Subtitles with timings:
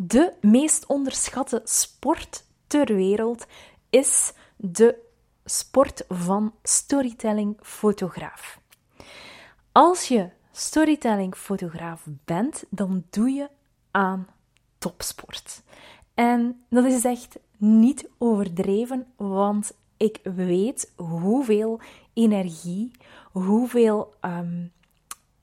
[0.00, 3.46] De meest onderschatte sport ter wereld
[3.90, 4.98] is de
[5.44, 8.60] sport van storytelling fotograaf.
[9.72, 13.48] Als je storytelling fotograaf bent, dan doe je
[13.90, 14.26] aan
[14.78, 15.62] topsport.
[16.14, 21.80] En dat is echt niet overdreven, want ik weet hoeveel
[22.12, 22.90] energie,
[23.32, 24.66] hoeveel ehm,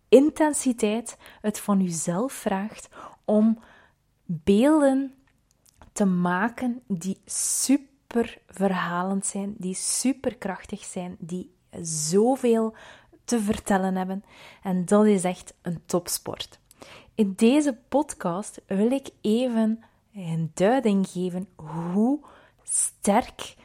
[0.10, 2.90] intensiteit het van jezelf vraagt
[3.26, 3.60] om
[4.26, 5.14] beelden
[5.93, 12.75] te maken die super verhalend zijn, die super krachtig zijn, die zoveel
[13.24, 14.24] te vertellen hebben.
[14.64, 16.60] En dat is echt een topsport.
[17.15, 22.20] In deze podcast wil ik even een duiding geven hoe
[22.64, 23.56] sterk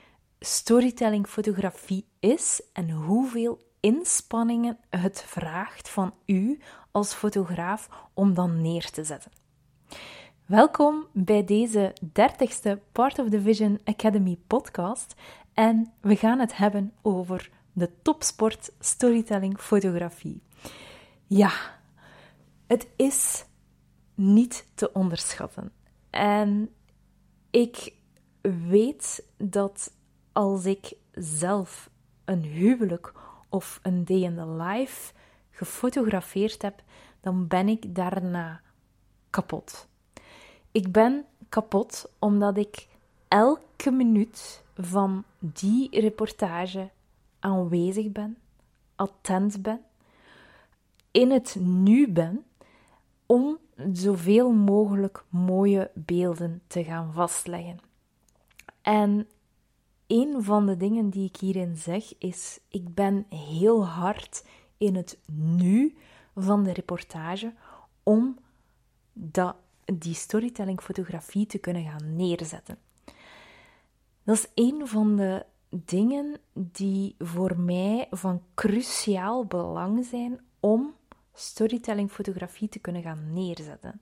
[0.40, 8.90] storytelling fotografie is en hoeveel inspanningen het vraagt van u als fotograaf om dan neer
[8.90, 9.39] te zetten.
[10.50, 15.14] Welkom bij deze 30ste Part of the Vision Academy podcast
[15.54, 20.42] en we gaan het hebben over de topsport storytelling fotografie.
[21.26, 21.52] Ja,
[22.66, 23.44] het is
[24.14, 25.72] niet te onderschatten.
[26.10, 26.70] En
[27.50, 27.94] ik
[28.40, 29.92] weet dat
[30.32, 31.90] als ik zelf
[32.24, 33.12] een huwelijk
[33.48, 35.12] of een day in the life
[35.50, 36.82] gefotografeerd heb,
[37.20, 38.60] dan ben ik daarna
[39.30, 39.89] kapot.
[40.72, 42.88] Ik ben kapot omdat ik
[43.28, 46.90] elke minuut van die reportage
[47.38, 48.38] aanwezig ben,
[48.94, 49.80] attent ben,
[51.10, 52.44] in het nu ben,
[53.26, 53.58] om
[53.92, 57.78] zoveel mogelijk mooie beelden te gaan vastleggen.
[58.82, 59.28] En
[60.06, 64.44] een van de dingen die ik hierin zeg is: ik ben heel hard
[64.76, 65.96] in het nu
[66.34, 67.54] van de reportage
[68.02, 68.38] om
[69.12, 72.78] dat, die storytelling fotografie te kunnen gaan neerzetten.
[74.22, 80.94] Dat is een van de dingen die voor mij van cruciaal belang zijn om
[81.34, 84.00] storytelling fotografie te kunnen gaan neerzetten.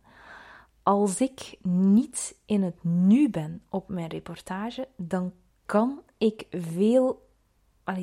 [0.82, 5.32] Als ik niet in het nu ben op mijn reportage, dan
[5.66, 7.28] kan ik veel,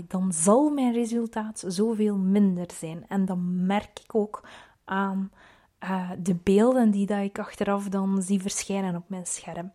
[0.07, 3.07] dan zal mijn resultaat zoveel minder zijn.
[3.07, 4.47] En dan merk ik ook
[4.83, 5.31] aan
[5.83, 9.71] uh, de beelden die dat ik achteraf dan zie verschijnen op mijn scherm.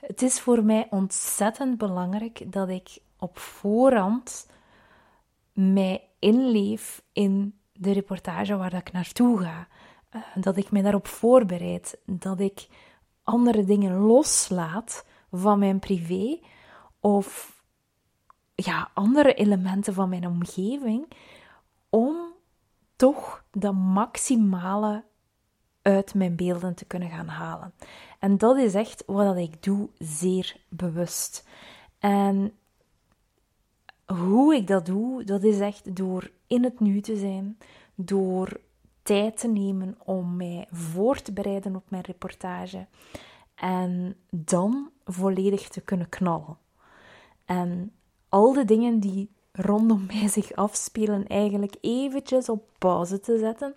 [0.00, 4.48] Het is voor mij ontzettend belangrijk dat ik op voorhand
[5.52, 9.68] mij inleef in de reportage waar dat ik naartoe ga.
[10.16, 11.98] Uh, dat ik mij daarop voorbereid.
[12.04, 12.68] Dat ik
[13.22, 16.38] andere dingen loslaat van mijn privé
[17.00, 17.58] of
[18.54, 21.12] ja, andere elementen van mijn omgeving
[21.88, 22.16] om
[22.96, 25.04] toch de maximale
[25.82, 27.72] uit mijn beelden te kunnen gaan halen.
[28.18, 31.48] En dat is echt wat ik doe, zeer bewust.
[31.98, 32.52] En
[34.06, 37.58] hoe ik dat doe, dat is echt door in het nu te zijn,
[37.94, 38.60] door
[39.02, 42.86] tijd te nemen om mij voor te bereiden op mijn reportage
[43.54, 46.58] en dan volledig te kunnen knallen.
[47.44, 47.92] En
[48.28, 53.74] al de dingen die rondom mij zich afspelen, eigenlijk eventjes op pauze te zetten,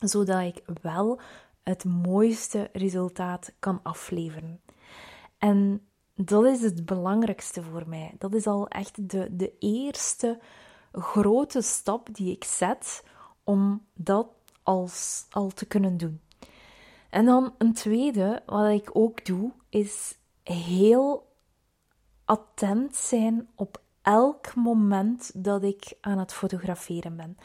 [0.00, 1.20] zodat ik wel
[1.62, 4.60] het mooiste resultaat kan afleveren.
[5.38, 8.14] En dat is het belangrijkste voor mij.
[8.18, 10.38] Dat is al echt de, de eerste
[10.92, 13.04] grote stap die ik zet
[13.44, 14.28] om dat
[14.62, 16.20] als, al te kunnen doen.
[17.10, 21.28] En dan een tweede, wat ik ook doe, is heel
[22.24, 27.36] attent zijn op elk moment dat ik aan het fotograferen ben.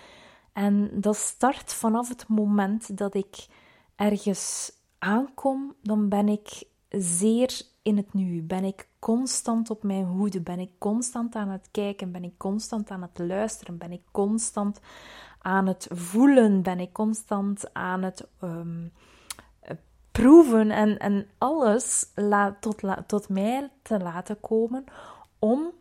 [0.55, 3.47] En dat start vanaf het moment dat ik
[3.95, 8.41] ergens aankom, dan ben ik zeer in het nu.
[8.41, 12.89] Ben ik constant op mijn hoede, ben ik constant aan het kijken, ben ik constant
[12.89, 14.79] aan het luisteren, ben ik constant
[15.39, 18.91] aan het voelen, ben ik constant aan het um,
[20.11, 20.71] proeven.
[20.71, 24.83] En, en alles laat, tot, tot mij te laten komen
[25.39, 25.71] om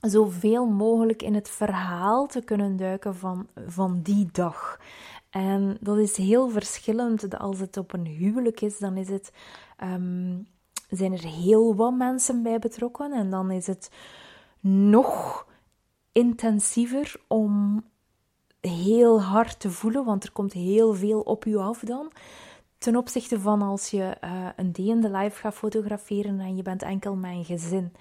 [0.00, 4.80] zoveel mogelijk in het verhaal te kunnen duiken van, van die dag.
[5.30, 7.38] En dat is heel verschillend.
[7.38, 9.32] Als het op een huwelijk is, dan is het,
[9.84, 10.46] um,
[10.88, 13.12] zijn er heel wat mensen bij betrokken.
[13.12, 13.90] En dan is het
[14.60, 15.46] nog
[16.12, 17.84] intensiever om
[18.60, 22.12] heel hard te voelen, want er komt heel veel op u af dan.
[22.78, 27.16] Ten opzichte van als je uh, een day in gaat fotograferen en je bent enkel
[27.16, 27.92] mijn gezin.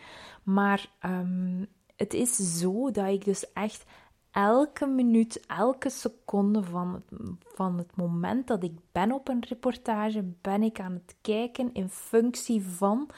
[0.44, 1.68] Maar um,
[1.98, 3.86] het is zo dat ik dus echt
[4.32, 7.20] elke minuut, elke seconde van het,
[7.56, 11.90] van het moment dat ik ben op een reportage, ben ik aan het kijken in
[11.90, 13.10] functie van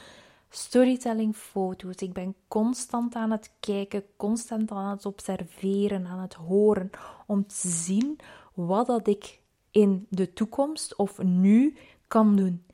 [0.49, 1.95] storytelling foto's.
[1.95, 6.89] Ik ben constant aan het kijken, constant aan het observeren, aan het horen,
[7.25, 8.19] om te zien
[8.53, 9.41] wat dat ik
[9.71, 11.77] in de toekomst of nu
[12.07, 12.65] kan doen.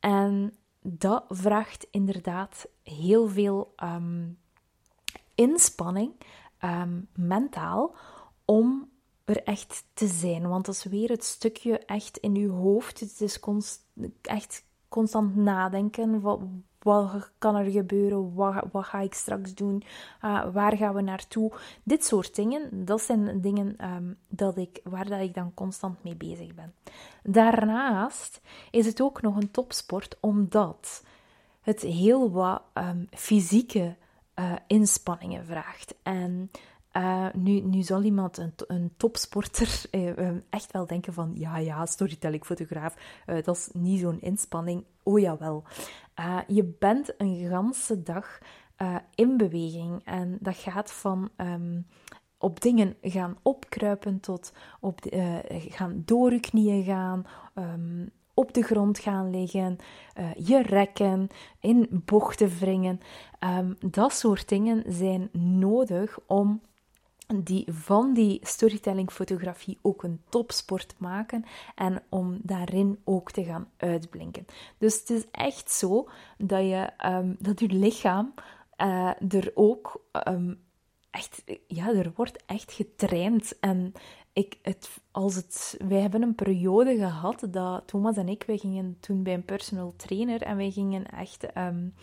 [0.00, 4.38] En dat vraagt inderdaad heel veel um,
[5.38, 6.12] inspanning,
[6.64, 7.94] um, mentaal,
[8.44, 8.88] om
[9.24, 10.48] er echt te zijn.
[10.48, 13.00] Want dat is weer het stukje echt in uw hoofd.
[13.00, 13.40] Het is
[14.22, 16.20] echt constant nadenken.
[16.20, 16.40] Wat,
[17.38, 18.34] kan er gebeuren?
[18.34, 19.82] Wat, wat ga ik straks doen?
[20.24, 21.52] Uh, waar gaan we naartoe?
[21.82, 26.16] Dit soort dingen, dat zijn dingen um, dat ik, waar dat ik dan constant mee
[26.16, 26.74] bezig ben.
[27.22, 31.02] Daarnaast is het ook nog een topsport, omdat
[31.60, 33.96] het heel wat um, fysieke
[34.38, 35.94] uh, inspanningen vraagt.
[36.02, 36.50] En
[36.92, 41.86] uh, nu, nu zal iemand, een, een topsporter, uh, echt wel denken van, ja, ja,
[41.86, 44.84] storytelling fotograaf, dat is niet zo'n inspanning.
[45.02, 45.64] Oh jawel.
[46.46, 48.38] je bent een ganse dag
[49.14, 51.86] in beweging en dat gaat van um,
[52.38, 55.00] op dingen gaan opkruipen tot op
[55.50, 57.24] gaan door je knieën gaan,
[57.54, 59.78] um, op de grond gaan liggen,
[60.18, 61.28] uh, je rekken,
[61.60, 63.00] in bochten wringen.
[63.58, 66.60] Um, dat soort dingen zijn nodig om
[67.36, 71.44] die, van die storytelling fotografie ook een topsport maken
[71.74, 74.46] en om daarin ook te gaan uitblinken.
[74.78, 76.08] Dus het is echt zo
[76.38, 78.34] dat je, um, dat je lichaam
[78.82, 80.58] uh, er ook um,
[81.10, 83.58] echt, ja, er wordt echt getraind.
[83.60, 83.92] En
[84.32, 88.96] ik, het, als het, wij hebben een periode gehad dat Thomas en ik, wij gingen
[89.00, 91.94] toen bij een personal trainer en wij gingen echt um,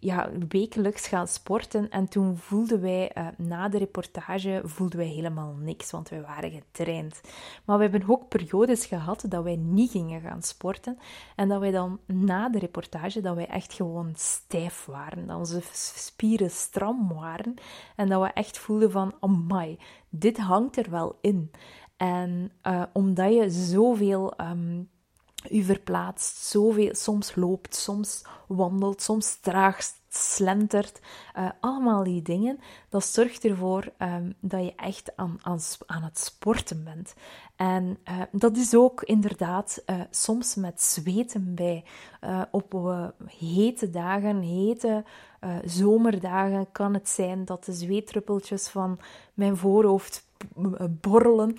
[0.00, 1.90] ja, wekelijks gaan sporten.
[1.90, 6.50] En toen voelden wij, uh, na de reportage, voelden wij helemaal niks, want wij waren
[6.50, 7.20] getraind.
[7.64, 10.98] Maar we hebben ook periodes gehad dat wij niet gingen gaan sporten.
[11.36, 15.26] En dat wij dan na de reportage, dat wij echt gewoon stijf waren.
[15.26, 17.54] Dat onze spieren stram waren.
[17.96, 19.14] En dat we echt voelden van,
[19.48, 21.50] my, dit hangt er wel in.
[21.96, 24.90] En uh, omdat je zoveel um,
[25.50, 31.00] u verplaatst, zoveel, soms loopt, soms wandelt, soms traag slentert.
[31.38, 32.58] Uh, allemaal die dingen,
[32.88, 37.14] dat zorgt ervoor um, dat je echt aan, aan, aan, het sporten bent.
[37.56, 41.84] En uh, dat is ook inderdaad uh, soms met zweten bij.
[42.50, 42.74] op
[43.38, 45.04] hete dagen, hete
[45.64, 48.98] zomerdagen kan het zijn dat de zweetruppeltjes van
[49.34, 50.26] mijn voorhoofd
[51.00, 51.54] borrelen.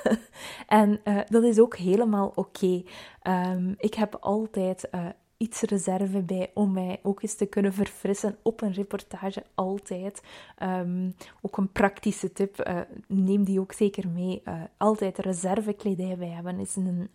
[0.66, 2.82] en uh, dat is ook helemaal oké.
[3.22, 8.36] Um, ik heb altijd uh, iets reserve bij om mij ook eens te kunnen verfrissen
[8.42, 9.42] op een reportage.
[9.54, 10.22] Altijd.
[10.62, 12.68] Um, ook een praktische tip.
[12.68, 14.42] Uh, neem die ook zeker mee.
[14.76, 17.10] altijd reservekledij bij hebben is een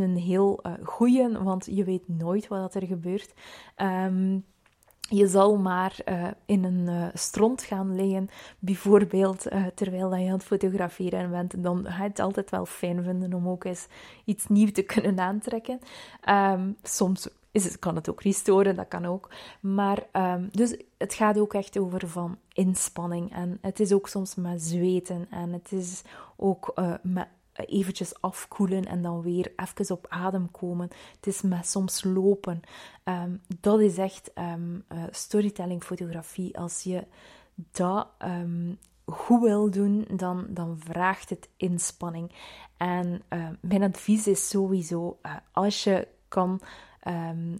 [0.00, 3.34] een heel uh, goeie, want je weet nooit wat er gebeurt.
[3.76, 4.44] Um,
[5.10, 8.28] je zal maar uh, in een uh, gaan liggen,
[8.58, 11.62] bijvoorbeeld uh, terwijl je aan het fotograferen bent.
[11.62, 13.86] Dan ga je het altijd wel fijn vinden om ook eens
[14.24, 15.78] iets nieuws te kunnen aantrekken.
[16.28, 19.30] Um, soms is het, kan het ook niet storen, dat kan ook.
[19.60, 23.32] Maar um, dus het gaat ook echt over van inspanning.
[23.32, 25.26] En het is ook soms met zweten.
[25.30, 26.02] En het is
[26.36, 27.28] ook met
[27.64, 30.88] eventjes afkoelen en dan weer even op adem komen.
[31.16, 32.60] Het is met soms lopen.
[33.04, 36.58] Um, dat is echt um, uh, storytelling fotografie.
[36.58, 37.06] Als je
[37.70, 42.32] dat um, goed wil doen, dan, dan vraagt het inspanning.
[42.76, 45.18] En uh, mijn advies is sowieso,
[45.52, 46.60] als je kan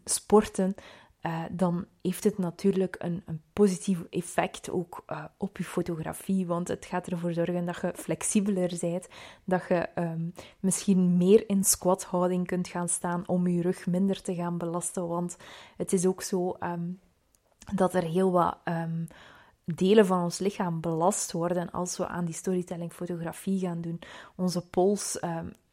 [0.05, 0.75] sporten,
[1.23, 6.47] uh, dan heeft het natuurlijk een, een positief effect ook uh, op je fotografie.
[6.47, 9.09] Want het gaat ervoor zorgen dat je flexibeler bent,
[9.45, 14.35] dat je um, misschien meer in squathouding kunt gaan staan om je rug minder te
[14.35, 15.09] gaan belasten.
[15.09, 15.37] Want
[15.77, 17.01] het is ook zo um,
[17.75, 19.07] dat er heel wat um,
[19.65, 23.99] delen van ons lichaam belast worden als we aan die storytelling fotografie gaan doen.
[24.37, 25.19] Onze pols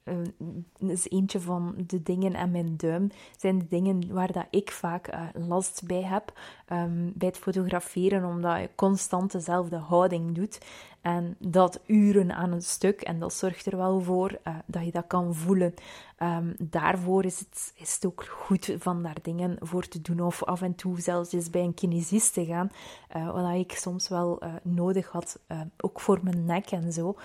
[0.07, 4.71] uh, is eentje van de dingen en mijn duim zijn de dingen waar dat ik
[4.71, 6.39] vaak uh, last bij heb
[6.71, 10.59] um, bij het fotograferen, omdat je constant dezelfde houding doet.
[11.07, 13.01] En dat uren aan een stuk.
[13.01, 15.73] En dat zorgt er wel voor uh, dat je dat kan voelen.
[16.19, 20.21] Um, daarvoor is het, is het ook goed van daar dingen voor te doen.
[20.21, 22.71] Of af en toe zelfs eens bij een kinesist te gaan.
[23.15, 25.39] Uh, wat ik soms wel uh, nodig had.
[25.77, 27.15] ook voor mijn nek en zo.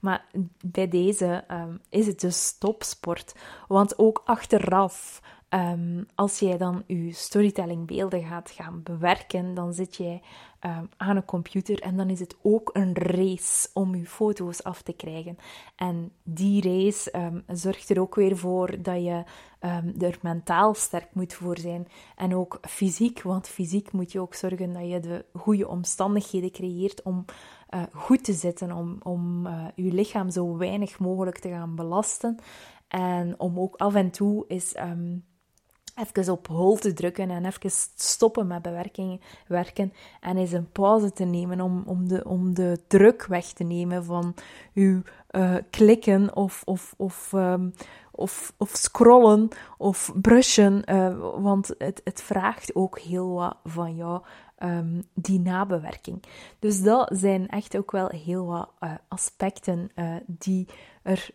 [0.00, 0.24] Maar
[0.64, 3.34] bij deze um, is het dus topsport.
[3.68, 5.20] Want ook achteraf
[5.52, 10.22] Ehm, als jij dan je storytellingbeelden gaat gaan bewerken, dan zit jij
[10.60, 14.82] um, aan een computer en dan is het ook een race om je foto's af
[14.82, 15.36] te krijgen.
[15.76, 19.24] En die race um, zorgt er ook weer voor dat je
[19.98, 21.88] er mentaal sterk moet voor zijn.
[22.16, 27.02] En ook fysiek, want fysiek moet je ook zorgen dat je de goede omstandigheden creëert
[27.02, 27.24] om
[27.70, 32.38] uh, goed te zitten, om, om uh, je lichaam zo weinig mogelijk te gaan belasten.
[32.88, 34.74] En om ook af en toe is
[35.94, 41.12] even op hol te drukken en even stoppen met bewerking, werken en eens een pauze
[41.12, 44.34] te nemen om, om, de, om de druk weg te nemen van
[44.74, 47.72] uw uh, klikken of, of, of, um,
[48.10, 54.22] of, of scrollen of brushen, uh, want het, het vraagt ook heel wat van jou,
[54.58, 56.22] um, die nabewerking.
[56.58, 59.90] Dus dat zijn echt ook wel heel wat uh, aspecten
[60.26, 60.68] die
[61.02, 61.30] er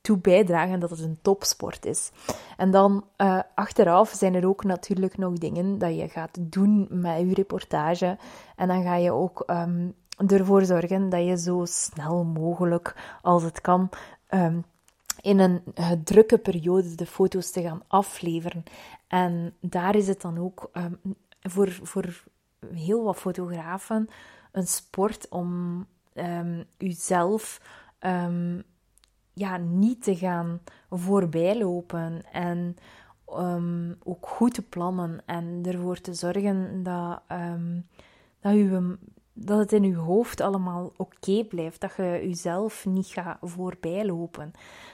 [0.00, 2.10] toe bijdragen dat het een topsport is.
[2.56, 7.18] En dan uh, achteraf zijn er ook natuurlijk nog dingen dat je gaat doen met
[7.18, 8.18] je reportage.
[8.56, 9.94] En dan ga je ook um,
[10.26, 13.88] ervoor zorgen dat je zo snel mogelijk als het kan.
[14.30, 14.64] Um,
[15.20, 18.64] in een uh, drukke periode de foto's te gaan afleveren.
[19.06, 21.00] En daar is het dan ook um,
[21.40, 22.24] voor, voor
[22.74, 24.08] heel wat fotografen
[24.52, 26.64] een sport om um,
[29.38, 32.76] ja, niet te gaan voorbijlopen en
[33.36, 37.86] um, ook goed te plannen en ervoor te zorgen dat, um,
[38.40, 38.96] dat, u,
[39.32, 44.52] dat het in uw hoofd allemaal oké blijft, dat je uzelf niet gaat voorbijlopen.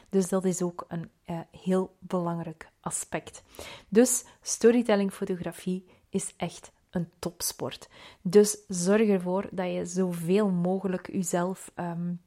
[0.09, 3.43] Dus dat is ook een uh, heel belangrijk aspect.
[3.89, 7.89] Dus storytelling fotografie is echt een topsport.
[8.23, 12.21] Dus zorg ervoor dat je zoveel mogelijk uzelf um,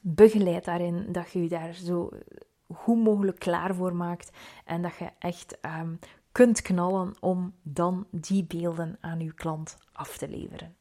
[0.00, 2.08] begeleid daarin, dat je je daar zo
[2.74, 4.30] goed mogelijk klaar voor maakt
[4.64, 5.98] en dat je echt um,
[6.32, 10.76] kunt knallen om dan die beelden aan je klant af te leveren.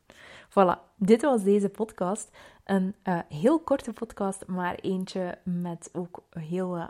[0.50, 2.38] Voilà, dit was deze podcast.
[2.64, 6.90] Een uh, heel korte podcast, maar eentje met ook heel uh,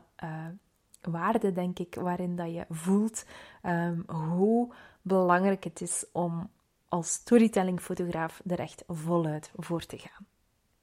[1.01, 3.25] waarde, denk ik, waarin dat je voelt
[3.63, 6.50] um, hoe belangrijk het is om
[6.88, 10.25] als storytelling fotograaf er echt voluit voor te gaan.